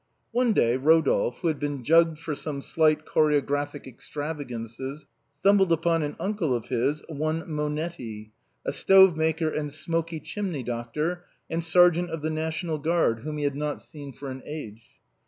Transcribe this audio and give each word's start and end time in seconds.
One 0.31 0.53
day 0.53 0.77
Rodolphe, 0.77 1.41
who 1.41 1.47
had 1.47 1.59
been 1.59 1.83
jugged 1.83 2.17
for 2.17 2.33
some 2.33 2.63
slight 2.63 3.05
chorégraphie 3.05 3.85
extravagances, 3.85 5.05
stumbled 5.33 5.71
upon 5.71 6.01
an 6.01 6.15
uncle 6.19 6.55
of 6.55 6.69
his, 6.69 7.03
one 7.07 7.43
Monetti, 7.47 8.31
a 8.65 8.73
stove 8.73 9.15
maker 9.15 9.49
and 9.49 9.71
smoky 9.71 10.19
chimney 10.19 10.63
doctor, 10.63 11.25
and 11.51 11.63
sergeant 11.63 12.09
of 12.09 12.23
the 12.23 12.29
ISTational 12.29 12.81
Guard, 12.81 13.19
whom 13.19 13.37
he 13.37 13.43
had 13.43 13.55
not 13.55 13.79
seen 13.79 14.11
for 14.11 14.31
an 14.31 14.41
age. 14.43 14.81